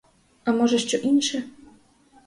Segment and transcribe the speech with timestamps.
[0.43, 1.43] А може, що інше?